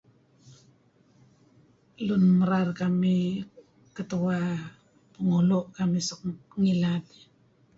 [2.05, 3.25] Lun merar kamih
[3.95, 4.53] ketuah
[5.13, 6.19] Pengulo' kamih suk
[6.61, 7.03] ngilad.